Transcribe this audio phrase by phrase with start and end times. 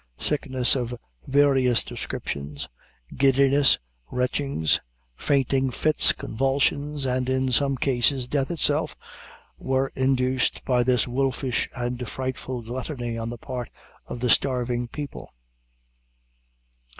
[0.17, 0.95] Sickness of
[1.27, 2.67] various descriptions,
[3.15, 3.77] giddiness,
[4.11, 4.79] retchings,
[5.15, 8.95] fainting fits, convulsions, and in some cases, death itself,
[9.59, 13.69] were induced by this wolfish and frightful gluttony on the part
[14.07, 15.31] of the starving people.